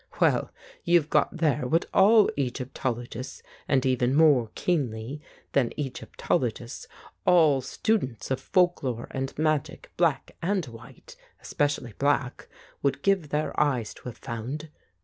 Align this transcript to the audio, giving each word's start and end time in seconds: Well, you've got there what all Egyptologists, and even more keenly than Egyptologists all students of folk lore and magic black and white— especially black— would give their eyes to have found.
Well, 0.19 0.51
you've 0.83 1.11
got 1.11 1.37
there 1.37 1.67
what 1.67 1.85
all 1.93 2.27
Egyptologists, 2.35 3.43
and 3.67 3.85
even 3.85 4.15
more 4.15 4.49
keenly 4.55 5.21
than 5.51 5.73
Egyptologists 5.79 6.87
all 7.23 7.61
students 7.61 8.31
of 8.31 8.39
folk 8.41 8.81
lore 8.81 9.07
and 9.11 9.37
magic 9.37 9.91
black 9.97 10.35
and 10.41 10.65
white— 10.65 11.15
especially 11.43 11.93
black— 11.99 12.47
would 12.81 13.03
give 13.03 13.29
their 13.29 13.51
eyes 13.59 13.93
to 13.93 14.05
have 14.09 14.17
found. 14.17 14.71